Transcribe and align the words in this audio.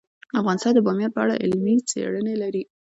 افغانستان 0.41 0.71
د 0.75 0.79
بامیان 0.85 1.11
په 1.13 1.19
اړه 1.23 1.39
علمي 1.43 1.75
څېړنې 1.89 2.35
لري. 2.43 2.63